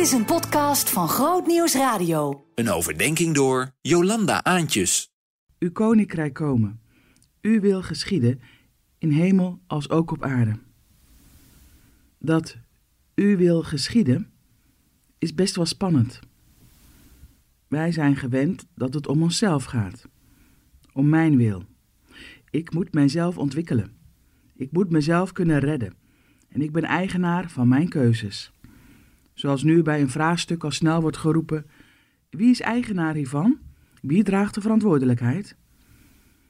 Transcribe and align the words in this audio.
Dit 0.00 0.08
is 0.08 0.14
een 0.14 0.24
podcast 0.24 0.90
van 0.90 1.08
Groot 1.08 1.46
Nieuws 1.46 1.74
Radio. 1.74 2.46
Een 2.54 2.70
overdenking 2.70 3.34
door 3.34 3.70
Jolanda 3.80 4.44
Aantjes. 4.44 5.12
Uw 5.58 5.72
koninkrijk 5.72 6.34
komen. 6.34 6.80
U 7.40 7.60
wil 7.60 7.82
geschieden 7.82 8.40
in 8.98 9.10
hemel 9.10 9.60
als 9.66 9.90
ook 9.90 10.10
op 10.10 10.24
aarde. 10.24 10.58
Dat 12.18 12.56
u 13.14 13.36
wil 13.36 13.62
geschieden 13.62 14.30
is 15.18 15.34
best 15.34 15.56
wel 15.56 15.66
spannend. 15.66 16.20
Wij 17.68 17.92
zijn 17.92 18.16
gewend 18.16 18.66
dat 18.74 18.94
het 18.94 19.06
om 19.06 19.22
onszelf 19.22 19.64
gaat. 19.64 20.08
Om 20.92 21.08
mijn 21.08 21.36
wil. 21.36 21.64
Ik 22.50 22.74
moet 22.74 22.92
mijzelf 22.92 23.38
ontwikkelen. 23.38 23.96
Ik 24.54 24.72
moet 24.72 24.90
mezelf 24.90 25.32
kunnen 25.32 25.58
redden. 25.58 25.94
En 26.48 26.62
ik 26.62 26.72
ben 26.72 26.84
eigenaar 26.84 27.50
van 27.50 27.68
mijn 27.68 27.88
keuzes. 27.88 28.52
Zoals 29.40 29.62
nu 29.62 29.82
bij 29.82 30.00
een 30.00 30.10
vraagstuk 30.10 30.64
al 30.64 30.70
snel 30.70 31.00
wordt 31.00 31.16
geroepen: 31.16 31.66
wie 32.30 32.50
is 32.50 32.60
eigenaar 32.60 33.14
hiervan? 33.14 33.58
Wie 34.02 34.22
draagt 34.22 34.54
de 34.54 34.60
verantwoordelijkheid? 34.60 35.56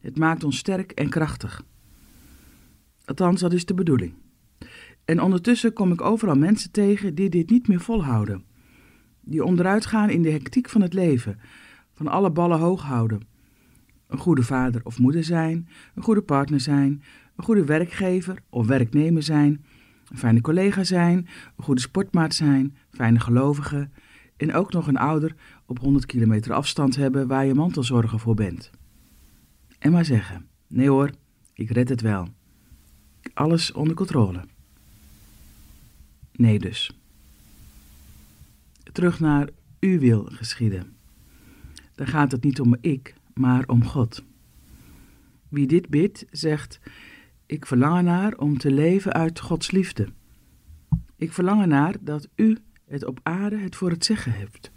Het 0.00 0.18
maakt 0.18 0.44
ons 0.44 0.58
sterk 0.58 0.92
en 0.92 1.08
krachtig. 1.08 1.62
Althans, 3.04 3.40
dat 3.40 3.52
is 3.52 3.64
de 3.64 3.74
bedoeling. 3.74 4.14
En 5.04 5.20
ondertussen 5.20 5.72
kom 5.72 5.92
ik 5.92 6.00
overal 6.00 6.34
mensen 6.36 6.70
tegen 6.70 7.14
die 7.14 7.28
dit 7.28 7.50
niet 7.50 7.68
meer 7.68 7.80
volhouden. 7.80 8.44
Die 9.20 9.44
onderuit 9.44 9.86
gaan 9.86 10.10
in 10.10 10.22
de 10.22 10.30
hectiek 10.30 10.68
van 10.68 10.80
het 10.80 10.94
leven, 10.94 11.38
van 11.92 12.08
alle 12.08 12.30
ballen 12.30 12.58
hoog 12.58 12.82
houden. 12.82 13.20
Een 14.06 14.18
goede 14.18 14.42
vader 14.42 14.80
of 14.84 14.98
moeder 14.98 15.24
zijn, 15.24 15.68
een 15.94 16.02
goede 16.02 16.22
partner 16.22 16.60
zijn, 16.60 17.02
een 17.36 17.44
goede 17.44 17.64
werkgever 17.64 18.42
of 18.50 18.66
werknemer 18.66 19.22
zijn, 19.22 19.64
een 20.08 20.18
fijne 20.18 20.40
collega 20.40 20.84
zijn, 20.84 21.16
een 21.56 21.64
goede 21.64 21.80
sportmaat 21.80 22.34
zijn, 22.34 22.76
fijne 22.90 23.20
gelovige 23.20 23.88
en 24.36 24.54
ook 24.54 24.72
nog 24.72 24.86
een 24.86 24.96
ouder 24.96 25.34
op 25.66 25.78
100 25.78 26.06
kilometer 26.06 26.52
afstand 26.52 26.96
hebben 26.96 27.26
waar 27.26 27.46
je 27.46 27.54
mantelzorger 27.54 28.18
voor 28.18 28.34
bent. 28.34 28.70
En 29.78 29.92
maar 29.92 30.04
zeggen: 30.04 30.48
nee 30.68 30.88
hoor, 30.88 31.10
ik 31.52 31.70
red 31.70 31.88
het 31.88 32.00
wel. 32.00 32.28
Alles 33.34 33.72
onder 33.72 33.96
controle. 33.96 34.44
Nee 36.32 36.58
dus. 36.58 36.98
Terug 38.92 39.20
naar 39.20 39.48
uw 39.80 39.98
wil 39.98 40.24
geschieden. 40.24 40.96
Dan 41.94 42.06
gaat 42.06 42.32
het 42.32 42.44
niet 42.44 42.60
om 42.60 42.76
ik, 42.80 43.14
maar 43.34 43.64
om 43.66 43.84
God. 43.84 44.24
Wie 45.48 45.66
dit 45.66 45.88
bidt, 45.88 46.24
zegt: 46.30 46.80
Ik 47.46 47.66
verlang 47.66 47.96
ernaar 47.96 48.36
om 48.36 48.58
te 48.58 48.70
leven 48.70 49.12
uit 49.12 49.40
Gods 49.40 49.70
liefde. 49.70 50.08
Ik 51.16 51.32
verlang 51.32 51.60
ernaar 51.60 51.96
dat 52.00 52.28
u 52.34 52.58
het 52.86 53.04
op 53.04 53.20
aarde 53.22 53.58
het 53.58 53.76
voor 53.76 53.90
het 53.90 54.04
zeggen 54.04 54.32
hebt. 54.32 54.70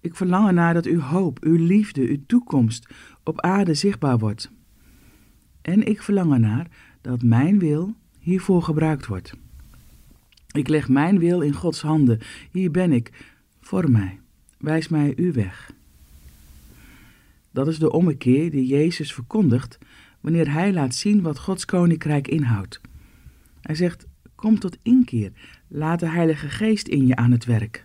Ik 0.00 0.16
verlang 0.16 0.46
ernaar 0.46 0.74
dat 0.74 0.86
uw 0.86 1.00
hoop, 1.00 1.38
uw 1.42 1.66
liefde, 1.66 2.08
uw 2.08 2.18
toekomst 2.26 2.88
op 3.24 3.40
aarde 3.40 3.74
zichtbaar 3.74 4.18
wordt. 4.18 4.50
En 5.62 5.86
ik 5.86 6.02
verlang 6.02 6.32
ernaar 6.32 6.66
dat 7.00 7.22
mijn 7.22 7.58
wil 7.58 7.94
hiervoor 8.18 8.62
gebruikt 8.62 9.06
wordt. 9.06 9.32
Ik 10.52 10.68
leg 10.68 10.88
mijn 10.88 11.18
wil 11.18 11.40
in 11.40 11.54
Gods 11.54 11.80
handen. 11.80 12.20
Hier 12.50 12.70
ben 12.70 12.92
ik. 12.92 13.12
Vorm 13.60 13.90
mij. 13.90 14.20
Wijs 14.58 14.88
mij 14.88 15.12
uw 15.16 15.32
weg. 15.32 15.72
Dat 17.50 17.68
is 17.68 17.78
de 17.78 17.92
ommekeer 17.92 18.50
die 18.50 18.66
Jezus 18.66 19.14
verkondigt 19.14 19.78
wanneer 20.20 20.52
hij 20.52 20.72
laat 20.72 20.94
zien 20.94 21.22
wat 21.22 21.38
Gods 21.38 21.64
koninkrijk 21.64 22.28
inhoudt. 22.28 22.80
Hij 23.60 23.74
zegt: 23.74 24.06
Kom 24.34 24.58
tot 24.58 24.78
inkeer. 24.82 25.32
Laat 25.68 26.00
de 26.00 26.08
Heilige 26.08 26.48
Geest 26.48 26.88
in 26.88 27.06
je 27.06 27.16
aan 27.16 27.30
het 27.30 27.44
werk. 27.44 27.84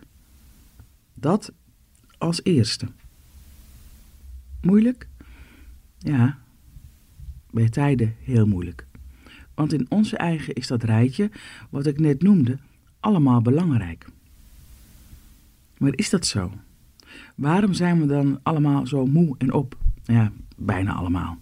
Dat 1.14 1.52
als 2.18 2.40
eerste. 2.42 2.86
Moeilijk? 4.60 5.08
Ja, 5.98 6.38
bij 7.50 7.68
tijden 7.68 8.14
heel 8.22 8.46
moeilijk. 8.46 8.86
Want 9.54 9.72
in 9.72 9.86
onze 9.88 10.16
eigen 10.16 10.54
is 10.54 10.66
dat 10.66 10.82
rijtje, 10.82 11.30
wat 11.70 11.86
ik 11.86 12.00
net 12.00 12.22
noemde, 12.22 12.58
allemaal 13.00 13.42
belangrijk. 13.42 14.06
Maar 15.78 15.92
is 15.94 16.10
dat 16.10 16.26
zo? 16.26 16.52
Waarom 17.36 17.72
zijn 17.72 18.00
we 18.00 18.06
dan 18.06 18.40
allemaal 18.42 18.86
zo 18.86 19.06
moe 19.06 19.34
en 19.38 19.52
op? 19.52 19.78
Ja, 20.02 20.32
bijna 20.56 20.92
allemaal. 20.92 21.38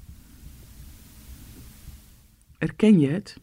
Erken 2.63 3.01
je 3.01 3.09
het? 3.09 3.37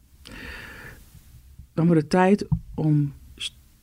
Dan 1.74 1.86
wordt 1.86 2.02
het 2.02 2.10
tijd 2.10 2.48
om 2.74 3.14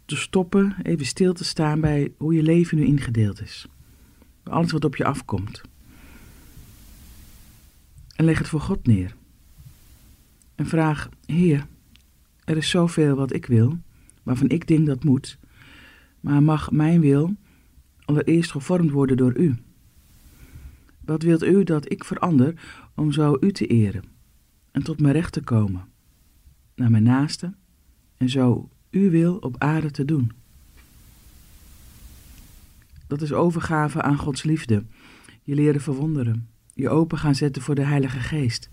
te 0.04 0.16
stoppen, 0.16 0.76
even 0.82 1.06
stil 1.06 1.32
te 1.32 1.44
staan 1.44 1.80
bij 1.80 2.12
hoe 2.19 2.34
je 2.34 2.42
leven 2.42 2.78
nu 2.78 2.84
ingedeeld 2.84 3.41
is. 3.41 3.66
Alles 4.42 4.72
wat 4.72 4.84
op 4.84 4.97
je 4.97 5.04
afkomt. 5.04 5.60
En 8.14 8.24
leg 8.24 8.38
het 8.38 8.48
voor 8.48 8.60
God 8.60 8.86
neer. 8.86 9.16
En 10.54 10.66
vraag: 10.66 11.08
Heer, 11.26 11.66
er 12.44 12.56
is 12.56 12.70
zoveel 12.70 13.16
wat 13.16 13.32
ik 13.32 13.47
wil, 13.47 13.78
waarvan 14.22 14.48
ik 14.48 14.66
denk 14.66 14.86
dat 14.86 15.04
moet, 15.04 15.38
maar 16.20 16.42
mag 16.42 16.70
mijn 16.70 17.00
wil 17.00 17.34
allereerst 18.04 18.50
gevormd 18.50 18.91
worden 18.91 19.16
door 19.16 19.36
U? 19.36 19.56
Wat 21.04 21.22
wilt 21.22 21.42
U 21.42 21.64
dat 21.64 21.92
ik 21.92 22.04
verander 22.04 22.54
om 22.94 23.12
zo 23.12 23.36
U 23.41 23.53
te 23.53 23.66
eren 23.66 24.14
en 24.76 24.82
tot 24.82 25.00
mijn 25.00 25.14
recht 25.14 25.32
te 25.32 25.41
komen, 25.42 25.88
naar 26.75 26.91
mijn 26.91 27.03
naaste 27.03 27.54
en 28.16 28.28
zo 28.28 28.69
Uw 28.91 29.10
wil 29.10 29.37
op 29.37 29.54
aarde 29.59 29.91
te 29.91 30.04
doen? 30.04 30.32
Dat 33.06 33.22
is 33.22 33.32
overgave 33.32 34.03
aan 34.03 34.16
Gods 34.16 34.42
liefde, 34.42 34.84
je 35.42 35.54
leren 35.54 35.81
verwonderen, 35.81 36.48
je 36.75 36.88
open 36.88 37.19
gaan 37.19 37.34
zetten 37.34 37.62
voor 37.62 37.75
de 37.75 37.84
Heilige 37.84 38.19
Geest. 38.19 38.70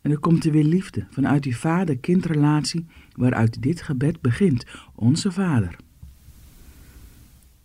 En 0.00 0.10
er 0.10 0.18
komt 0.18 0.44
er 0.44 0.52
weer 0.52 0.64
liefde 0.64 1.06
vanuit 1.10 1.42
die 1.42 1.56
vader-kindrelatie 1.56 2.86
waaruit 3.12 3.62
dit 3.62 3.82
gebed 3.82 4.20
begint, 4.20 4.66
onze 4.94 5.32
Vader. 5.32 5.76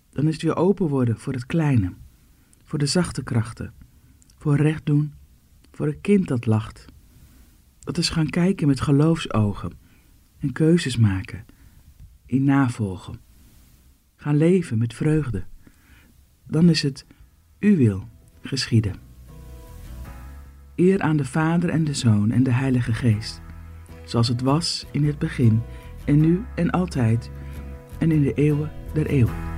Dan 0.09 0.27
is 0.27 0.33
het 0.33 0.41
weer 0.41 0.55
open 0.55 0.87
worden 0.87 1.19
voor 1.19 1.33
het 1.33 1.45
kleine, 1.45 1.93
voor 2.63 2.79
de 2.79 2.85
zachte 2.85 3.23
krachten, 3.23 3.73
voor 4.37 4.55
recht 4.55 4.85
doen, 4.85 5.13
voor 5.71 5.87
een 5.87 6.01
kind 6.01 6.27
dat 6.27 6.45
lacht. 6.45 6.91
Dat 7.83 7.97
is 7.97 8.09
gaan 8.09 8.29
kijken 8.29 8.67
met 8.67 8.81
geloofsogen 8.81 9.71
en 10.39 10.51
keuzes 10.51 10.97
maken, 10.97 11.45
in 12.25 12.43
navolgen. 12.43 13.19
Gaan 14.15 14.37
leven 14.37 14.77
met 14.77 14.93
vreugde. 14.93 15.43
Dan 16.47 16.69
is 16.69 16.81
het 16.81 17.05
uw 17.59 17.75
wil 17.75 18.07
geschieden. 18.41 18.95
Eer 20.75 21.01
aan 21.01 21.17
de 21.17 21.25
Vader 21.25 21.69
en 21.69 21.83
de 21.83 21.93
Zoon 21.93 22.31
en 22.31 22.43
de 22.43 22.51
Heilige 22.51 22.93
Geest, 22.93 23.41
zoals 24.05 24.27
het 24.27 24.41
was 24.41 24.85
in 24.91 25.05
het 25.05 25.19
begin 25.19 25.61
en 26.05 26.19
nu 26.19 26.41
en 26.55 26.69
altijd 26.69 27.31
en 27.99 28.11
in 28.11 28.21
de 28.21 28.33
eeuwen 28.33 28.71
der 28.93 29.05
eeuwen. 29.05 29.52